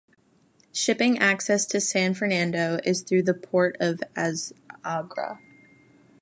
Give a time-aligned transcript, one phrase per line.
[0.73, 5.37] Shipping access to San Fernando is through the Port of Azagra.